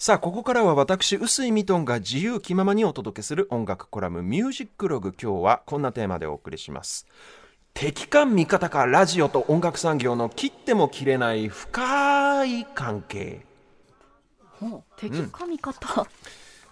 [0.00, 7.08] さあここからは私臼井ミトンが自由気ままにお届けする音楽コラム「ミュージックログ」今日はこんなテーマでお送りします。
[7.74, 13.44] 敵か味方かラジオと音楽産業の切っても切れない深い関係。
[14.96, 16.06] 敵か味方、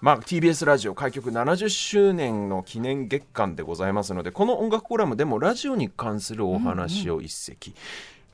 [0.01, 7.75] まあ、TBS ラジオ開局70周年の記念月間でございますのでこの音楽コラムでもラジオに関するお話を一席、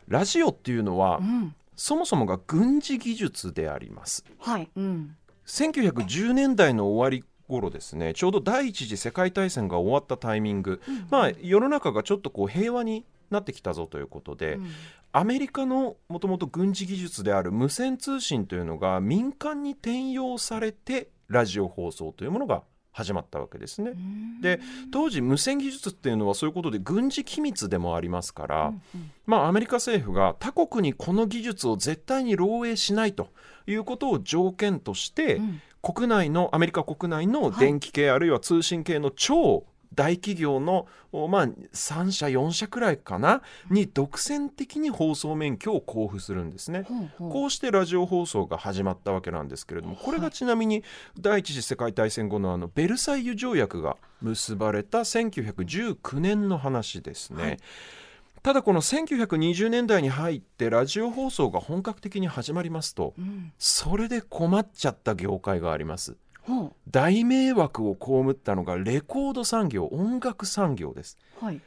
[0.09, 4.25] ラジオっていうのは、うんそもそもが軍事技術であります。
[4.39, 8.15] はい、うん、1910年代の終わり頃ですね。
[8.15, 10.81] ちょうど第一次世界大戦が終わったタイミング、
[11.11, 14.71] まあ世の中がちょっとこう平和になってきたぞということで、うん。
[15.15, 23.95] アメリカのもともと軍事技術である無線通信というのが民間に転用されてラジオ放送というものが始まったわけですね。
[24.43, 24.61] で
[24.93, 29.11] 当時無線技術っていうのはそういうことで軍事機密でもありますから、うんうん。
[29.27, 33.29] まあ、アメリカ政府が他国にこの技術を絶対に漏洩しないと
[33.67, 35.63] いうことを条件として、うん。
[35.83, 46.83] 国内のアメリカ国内の電気系、あるいは通信系の超大企業の、おまあ、3社4社くらいかなに独占的に放送免許を交付するんですね。
[46.83, 47.31] ほうほう。
[47.33, 50.85] こうしてラジオ放送が始まったわけなんですけれどもこれがちなみに
[51.19, 57.43] 第一次世界大戦後のあのベルサイユ条約が結ばれた1919年の話ですね。
[57.43, 57.59] はい。
[58.43, 63.53] ただこの1920年代に入ってラジオ放送が本格的に始まりますとうん。
[63.59, 66.13] それで困っちゃった業界があります。
[66.13, 66.17] ほ
[66.91, 71.19] 大迷惑を被ったのがレコード産業音楽産業です。
[71.41, 71.61] うはい。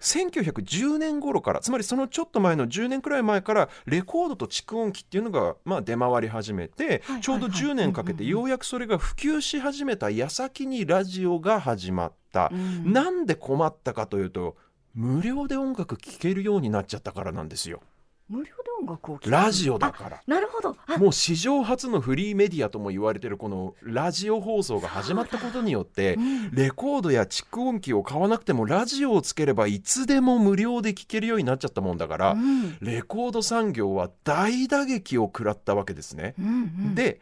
[0.00, 12.92] 1910年頃からつまりそのちょっと前の10年くらい前からレコードと蓄音機っていうのがまあ出回り始めて、はいちょうどはい10年かけてようやくそれが普及し始めた矢先にラジオが始まった、うん。
[12.92, 14.56] なんで困ったかというと
[14.94, 17.80] 無料で音楽聴けるようになっちゃったからなんですよ
[18.28, 20.16] 無料で音楽を聴くラジオだから。
[20.16, 20.76] あなるほど。
[20.86, 26.50] あもう史上初のフリーメディアとも言われてるこのラジオ放送が始まったことによってうん。
[26.52, 32.78] レコードや蓄音機を買わなくてもラジオをつければいつでも無料で聴けるようになっちゃったもんだから、うん。
[32.80, 36.34] レコード産業は大打撃を食らったわけですね。
[36.38, 36.50] うんう
[36.90, 36.94] ん。
[36.94, 37.20] で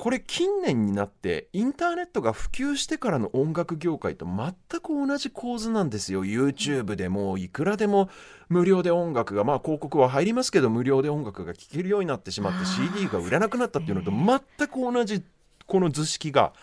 [0.00, 6.24] これ近年になってインターネットが普及してからの音楽業界と全く同じ構図なんですよ。
[6.24, 8.08] YouTube でもいくらでも
[8.48, 15.22] 無料で音楽がまあ広告は入りますけど無料で音楽が聴けるようになってしまって CD が売れなくなったっていうのと全く同じ
[15.66, 16.54] この図式が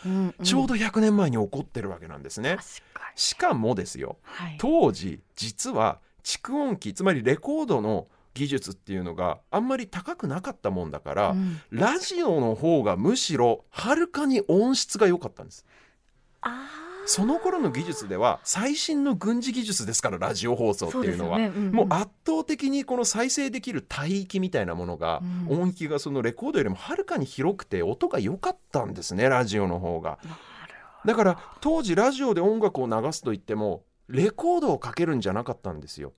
[0.42, 2.58] ちょうど100年前に起こってるわけなんですね。
[3.14, 4.56] しかもですよはい。
[4.58, 11.60] 当時実は蓄音機つまりレコードの技術っていうのがあんまり高くなかったもんだから、うん。
[11.72, 15.66] ラジオの方がむしろはるかに音質が良かったんです。
[17.06, 21.38] その頃の技術では最新の軍事技術ですからラジオ放送っていうのは。
[21.38, 21.68] そうですよね。
[21.68, 21.74] んん。
[21.74, 25.62] もう圧倒的にこの再生できる帯域みたいなものが、うん。
[25.62, 30.20] 音域がそのレコードよりもはるかに広くて音が良かったんですねラジオの方が。
[31.06, 36.14] だから当時ラジオで音楽を流すと言ってもレコードをかけるんじゃなかったんですよ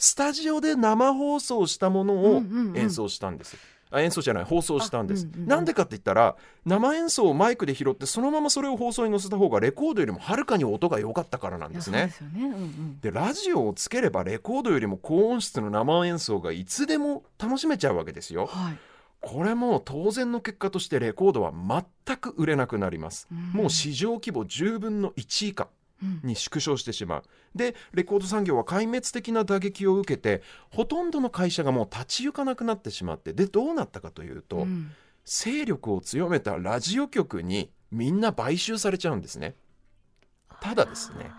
[0.00, 2.42] スタジオで生放送したものを
[2.74, 3.56] 演奏したんです、
[3.90, 5.48] あ演奏じゃない放送したんです、あうんうんうん。
[5.48, 12.14] なんでかって言ったら生演奏をマイクで拾ってそのままそれを放送に載せた方がレコードよりもはるかに音が良かったからなんですね。
[12.34, 12.46] でね。
[12.46, 13.00] うんうん。
[13.00, 18.46] でラジオをつければレコードよりも高音質の生演奏がいつでも楽しめちゃうわけですよ。
[18.46, 18.78] はい。
[19.20, 25.68] これも当然の結果としてレコードは全く売れなくなります、うんもう市場規模10分の1以下うん
[26.22, 27.22] に縮小してしまう。
[27.54, 34.92] でレコード産業は壊滅的な打撃を受けてほとんどの会社がもう立ち行かなくなってしまってでどうなったかというと、うん。
[35.24, 39.54] 勢力を強めたラジオ局にみんな買収されちゃうんですね。
[40.60, 41.30] ただですね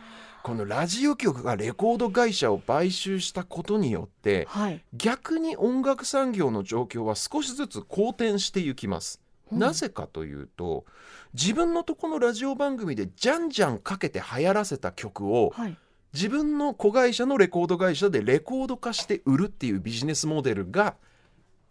[0.43, 4.83] このラジオ局がレコード会社を買収したことによってはい。
[4.93, 9.19] 逆に音楽産業の状況は少しずつ好転していきます。
[9.25, 10.85] うんなぜかというと
[11.33, 15.77] 自分のとこのラジオ番組でじゃんじゃんかけて流行らせた曲をはい。
[16.13, 20.95] 自分の子会社のレコード会社でレコード化して売るっていうビジネスモデルが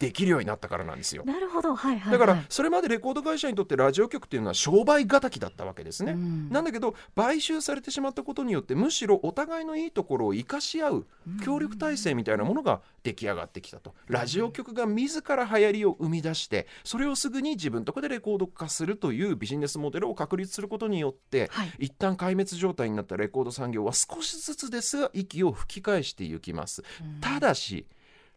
[0.00, 1.22] できるようになったからなんですよ。
[1.26, 1.76] なるほど。
[1.76, 6.12] はいはいだからはいそれまでレコード会社にとってラジオ局っていうのは商売敵だったわけですね。
[6.12, 6.48] うん。
[6.48, 11.06] なんだけど買収されてしまったことによってむしろお互いのいいところを生かし合う
[11.44, 13.94] 協力体制みたいなものが出来上がってきたと。
[14.08, 21.72] ラジオ局が自ら流行りを生み出してそれをすぐに自分とこでレコード化するというビジネスモデルを確立することによってはい。
[21.78, 26.82] 一旦壊滅状態になったレコード産業は少しずつですが息を吹き返していきます。
[27.02, 27.20] うん。
[27.20, 27.84] ただし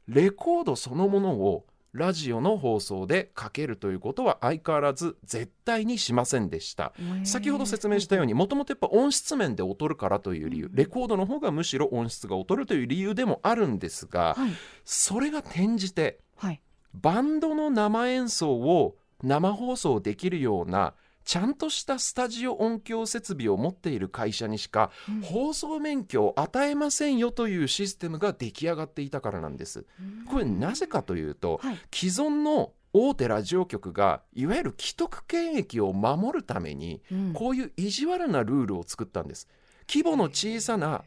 [0.08, 6.92] レコードそのものをラジオの放送でかけるということは相変わらず絶対にしませんでした。
[7.24, 14.52] 先ほど説明したようにもともとやっぱ音質面で劣るからという理由レコードの方がむしろ音質が劣るという理由でもあるんですがはい。
[14.84, 16.62] それが転じてはい。
[16.96, 29.86] バンドの生演奏を生放送できるようなちゃんとしたスタジオ音響設備を持っている会社にしかうん放送免許を与えませんよというシステムが出来上がっていたからなんです。
[30.30, 39.48] これなぜかというとはい既存の大手ラジオ局がいわゆる既得権益を守るためにうんこういう意地悪なルールを作ったんです。
[39.90, 41.04] 規模の小さな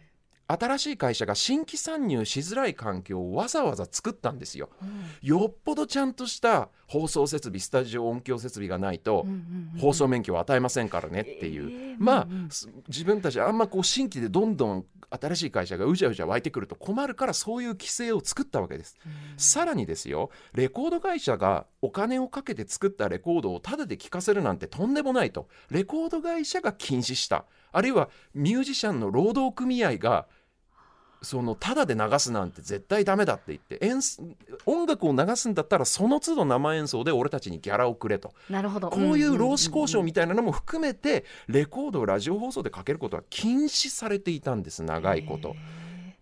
[0.49, 4.71] 新しい会社が新規参入しづらい環境をわざわざ作ったんですよ。
[5.21, 12.51] よっぽどちゃんとした放送設備スタジオ音響設備がないとうんうんうん放送免許を与えませんからねっていう、えーまあ、うんうん。
[12.51, 18.97] す自分たちあんまこう新規でどんどん新しい会社がうじゃうじゃ湧いてくると困るからそういう規制を作ったわけです。
[19.37, 25.49] さらにですよレコード会社がお金をかけて作ったレコードをタダで聴かせるなんてとんでもないと。
[25.71, 27.45] レコード会社が禁止した。
[27.73, 30.27] あるいはミュージシャンの労働組合が
[31.27, 34.23] そのタダで流すなんて絶対ダメだって言って演奏
[34.65, 38.33] 音楽を流すんだったらその都度生演奏で俺たちにギャラをくれと。
[38.49, 38.89] なるほど。
[38.89, 45.57] こういう労使交渉みみたいなのも含めてレコードをラジオ放送でかけることは禁止されていたんです長いこと。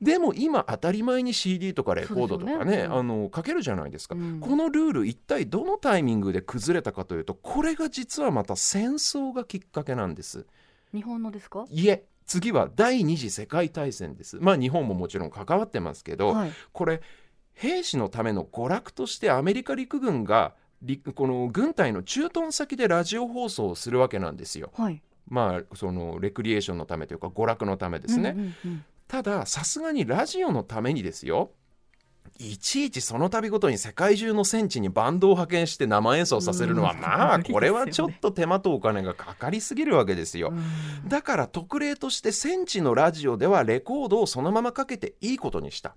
[0.01, 2.83] でも今当たり前に CD とかレコードとかねね。
[2.85, 2.93] うん。
[2.95, 4.41] あのかけるじゃないですか、うん。
[4.41, 10.47] このルール一体どのタイミングで崩れたかというとこれが実はまた戦争がきっかけなんです。
[10.95, 11.67] 日本のですか？
[11.69, 14.39] いえ次は第二次世界大戦です。
[14.41, 16.53] まあ日本ももちろん関わってますけど、はい。
[16.73, 17.01] これ
[17.53, 24.73] 兵士のための娯楽としてアメリカ陸軍が陸この軍隊の駐屯先でラジオ放送をするわけなんですよ。
[24.75, 25.03] はい。
[25.29, 28.37] まあそのレクリエーションのためというか娯楽のためですね。
[29.07, 31.51] たださすがにラジオのためにですよ
[32.39, 40.49] いちいちその度ごとに世界中の戦地にバンドを派遣して生演奏させるのはうんまあこれはちょっと手間とお金がかかりすぎるわけですよ。
[40.49, 40.55] う
[41.07, 45.95] んだから特例として戦地のラジオではレコードをそのままかけていいことにした。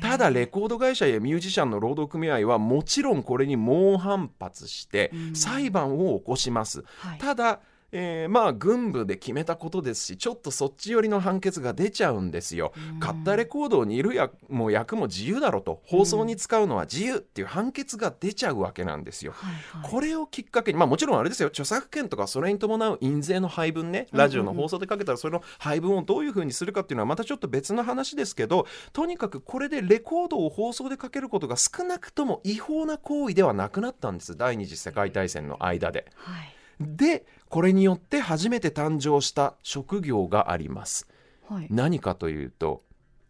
[0.00, 6.84] ただレコード会社やミュージシャンの労働組合はもちろんこれに猛反発してうん裁判を起こします。
[6.98, 7.60] はいただ、
[7.96, 12.72] えーまあ軍部で決めたことですしちょっとそっち寄りの判決が出ちゃうんですよ。
[12.94, 13.00] うん。
[13.00, 15.80] 買ったレコードを煮るやもう焼くも自由だろと。
[15.84, 19.32] 放送に使うのは自由っていう判決が出ちゃうわけなんですよ。
[19.32, 19.90] はいはい。
[19.90, 21.48] これをきっかけにまあもちろんあれですよ。
[21.48, 24.08] 著作権とかそれに伴う印税の配分ね。
[24.12, 34.36] ラジオの放送でかけたらそれの配分をどういうふうにするかっていうのはまたちょっと別の話ですけどとにかくこれでレコードを放送でかけることが少なくとも違法な行為ではなくなったんです。
[34.36, 36.06] 第二次世界大戦の間で。
[36.16, 41.08] はいでこれによって初めて誕生した職業があります。
[41.48, 41.66] はい。
[41.70, 42.82] 何かというと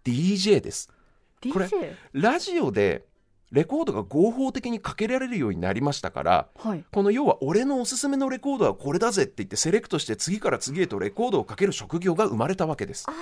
[0.05, 0.91] DJ です。
[1.53, 3.05] これ DJ ラジオで
[3.55, 6.85] レコードが合法的にかけられるようになりましたからはい。
[6.91, 13.05] この要は俺のおすすめのレコードはこれだぜって言ってセレクトして次から次へとレコードをかける職業が生まれたわけです。
[13.07, 13.13] あ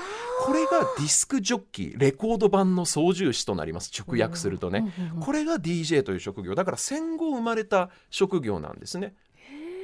[0.46, 3.90] これがディスクジョッキーレコード版の操縦士となります。
[3.94, 4.78] 直訳するとね。
[4.78, 6.54] うんうんうんこれが DJ という職業。
[6.54, 9.14] だから戦後生まれた職業なんですね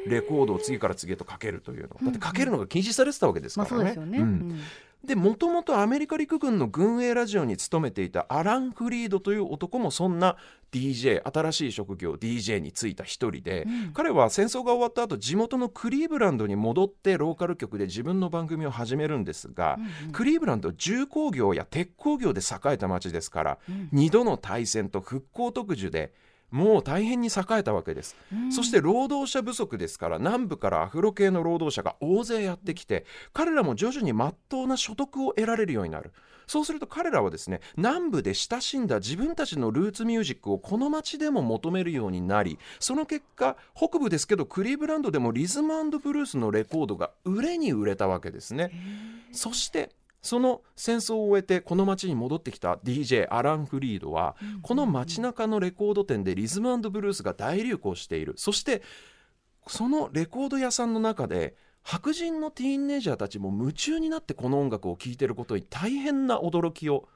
[0.06, 1.97] レコードを次から次へとかけるというの。
[2.03, 3.97] だってかけるのが禁止されてたわけですまあからね。
[5.05, 10.37] でもともとアメリカ陸軍の軍営ラジオに勤めていたアラン・フリードという男もそんな
[10.73, 13.93] DJ 新しい職業 DJ に就いた一人で、うん。
[13.93, 20.12] 彼は戦争が終わった後地元のクリーブランドに戻ってローカル局で自分の番組を始めるんですが、うんうん。
[20.12, 23.89] クリーブランド重工業や鉄鋼業で栄えた町ですからうん。
[23.99, 26.12] 2度の大戦と復興特需で
[26.50, 28.17] もう大変に栄えたわけです。
[28.33, 36.12] うんそして労働者不足ですから南部からアフロ系の労働者が大勢やってきて彼らも徐々に真っ当な所得を得られるようになる
[36.47, 48.73] そうすると彼らはですね南部で親しんだ自分たちのルーツミュージックをこの街でも求めるようになりその結果北部ですけどクリーブランドでもリズムブルースのレコードが売れに売れたわけですね。
[49.33, 58.34] そしてその戦争を終えてこの町に戻ってきた DJ アラン・フリードはこの街中のレコード店でリズムブルースが大流行している。
[58.37, 58.82] そして
[59.66, 67.08] そのレコード屋さんの中で白人のティーンネイジャーたちも夢中になってこの音楽を聴いていることに大変な驚きを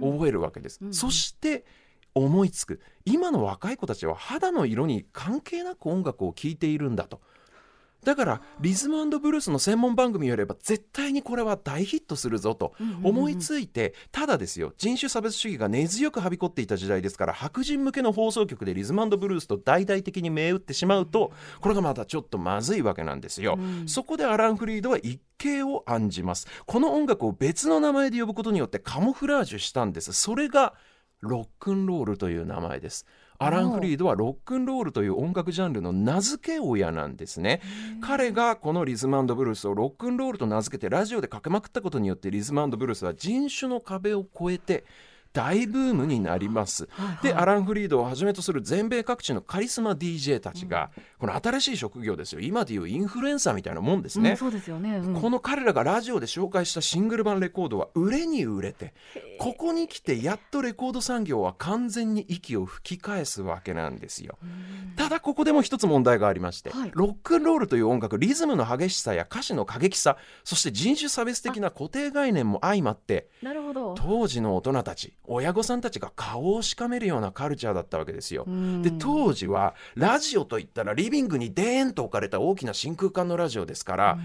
[0.00, 0.12] うん。
[0.12, 0.94] 覚えるわけです、うん。
[0.94, 1.64] そして
[2.14, 2.80] 思いつく。
[3.04, 7.20] 今の若い子たちは肌の色に関係なく音楽を聴いているんだと
[8.04, 23.56] だからリズムブルースの専門番組をやれば絶対にこれは大ヒットするぞと思いついてただですよ人種差別主義が根強くはびこっていた時代ですから白人向けの放送局でリズムブルースと大々的に銘打ってしまうとこれがまたちょっとまずいわけなんですよ。
[23.58, 23.88] うん。
[23.88, 26.46] そこでアラン・フリードは一計を案じます。
[26.66, 30.12] この音楽を別の名前で呼ぶことによってカモフラージュしたんです。
[30.12, 30.74] それが
[31.22, 33.06] ロックンロールという名前です
[33.44, 37.60] アラン・フリードはロックンロールという音楽ジャンルの名付け親なんですね。
[38.00, 39.54] 彼がこのリズムブルー。
[39.54, 44.84] スをロックンロールと名付けてラジオでかけまくったことによってリズムブルースは人種の壁を越えて
[45.32, 46.88] 大ブームになります。
[47.22, 52.40] でアラン・フリードをはじめとする全米各地のカリスマ DJ たちが、この新しい職業ですよ。
[52.40, 54.30] 今でいうインフルエンサーみたいなもんですね。
[54.30, 55.14] うん、そうですよね、うん。
[55.20, 58.94] この彼らがラジオで紹介したシングル版レコードは売れに売れて
[59.38, 64.38] ここに来てやっとレコード産業は完全に息を吹き返すわけなんですよ。
[64.96, 66.90] ただここでも一つ問題がありまして、はい。
[66.94, 73.94] ロックンロールという音楽リズムの激しさや歌詞の過激さそして人種差別的な固定概念も相まってなるほど。
[73.94, 78.44] 当時の大人たち親御さんたちが顔をしかめるようなカルチャーだったわけですよ。
[78.46, 84.18] うんで当時はラジオといったらリビングにデーンと置かれた大きな真空管のラジオですから、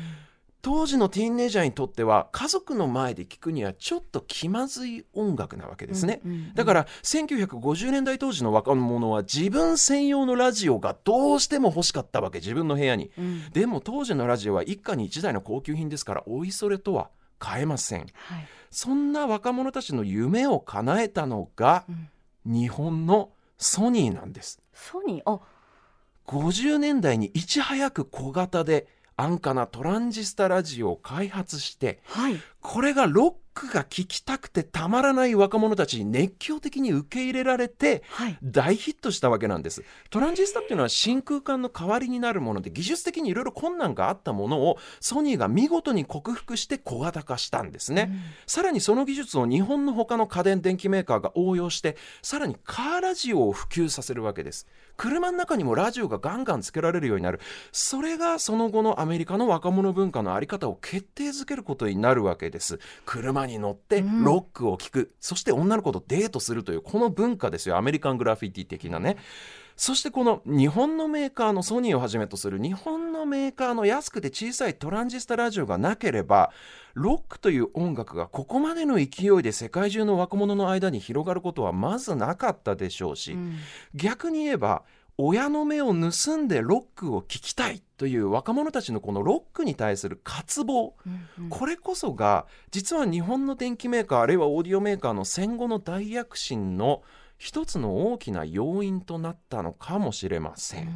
[0.61, 6.21] 当時のティーンネイジャーにとっては家族の前で聞くにはちょっと気まずい音楽なわけですね。
[6.55, 13.11] だから1950年代当時の若者は自分専用のラジオがどうしても欲しかったわけ自分の部屋に。
[13.17, 18.01] うんでも当時のラジオは一家に一台の高級品ですからおいそれとは買えません。
[18.01, 18.47] はい。
[18.69, 22.09] そんな若者たちの夢を叶えたのがうん。
[22.45, 24.61] 日本のソニーなんです。
[24.73, 25.31] ソニー？
[25.31, 25.39] あ。
[26.27, 38.37] 50年代にいち早く小型で安価なトランジスタラジオを開発してはいこれがロックが聴きたくてたまらない若者たちに熱狂的に受け入れられてはい。
[38.43, 39.83] 大ヒットしたわけなんです。
[40.11, 48.11] トランジスタっていうのは真空管の代わりになるもので技術的にいろいろ困難があったものをソニーが見事に克服して小型化したんですね、
[48.45, 54.67] さらにその技術を日本の他の家電電機メーカーが応用してさらにカーラジオを普及させるわけです。
[54.97, 57.39] 車の中にもラジオがガンガンつけられるようになる。
[57.71, 62.79] それがその後のアメリカの若者文化のあり方を決定づけることになるわけです。
[63.05, 64.23] 車に乗ってうん。
[64.23, 67.77] ロックを聴く、そして女の子とデートするというこの文化ですよ。
[67.77, 69.17] アメリカングラフィティ的なね。
[69.77, 76.51] そしてこの日本のメーカーのソニーをはじめとする日本のメーカーの安くて小さいトランジスタラジオがなければ
[76.95, 83.57] ロックという音楽がここまでの勢いで世界中の若者の間に広がることはまずなかったでしょうし、うん。
[83.93, 84.81] 逆に言えば
[85.17, 90.95] 親の目を盗んでロックを聴きたいという若者たちのこのロックに対する渇望。
[91.05, 91.49] うんうん。
[91.49, 97.01] これこそが実は日本の電機メーカーあるいはオーディオメーカーの戦後の大躍進の
[97.37, 100.89] 一つの大きな要因となったのかもしれません。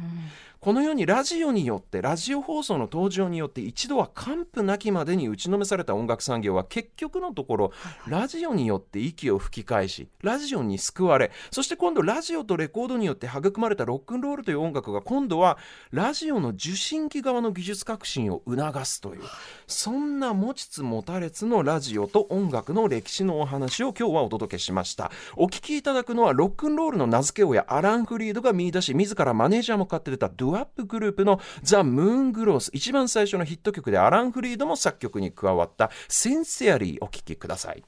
[0.62, 7.72] このようにラジオによってラジオ放送の登場によって一度は完膚なきまでに打ちのめされた音楽産業は結局のところ
[8.06, 15.58] ラジオによって息を吹き返しラジオに救われそして今度ラジオとレコードによって育まれたロックンロールという音楽が今度は
[15.90, 19.22] ラジオの受信機側の技術革新を促すという
[19.66, 25.10] そんな持ちつ持たれつのラジオと音楽の歴史のお話を今日はお届けしました。
[25.34, 37.82] お聞きいただくのはロックンロールの名付け親アラン・フリードが見出し自らマネージャーも買って出たドゥアップグループのザ・ムーン・グロース一番最初のヒット曲でアラン・フリードも作曲に加わったセンセアリーお聞きください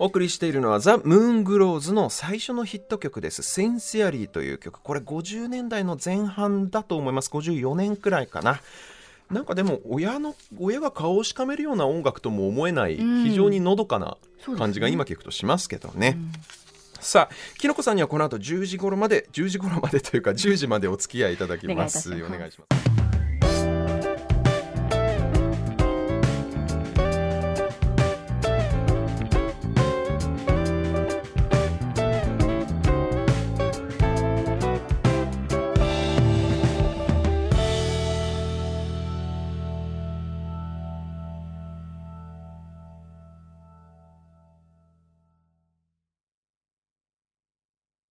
[0.00, 3.42] お送りしているのはザ・ムーングローズの最初のヒット曲です。
[3.42, 4.80] センシアリーという曲。
[4.80, 7.30] これ50年代の前半だと思います。
[7.30, 8.60] 54年くらいかな。
[9.30, 13.24] なんかでも親の親が顔をしかめるような音楽とも思えないうん。
[13.24, 14.16] 非常にのどかな
[14.56, 16.16] 感じが今聞くとしますけどね。
[16.16, 16.32] うん。
[17.00, 22.12] さあ、きのこさんにはこの後10時頃まで、10時頃までというか10時までお付き合いいただきます。
[22.12, 23.07] お願いします。